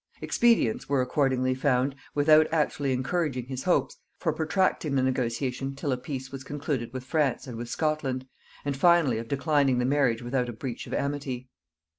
[0.19, 5.97] Expedients were accordingly found, without actually encouraging his hopes, for protracting the negotiation till a
[5.97, 8.25] peace was concluded with France and with Scotland,
[8.65, 11.49] and finally of declining the marriage without a breach of amity.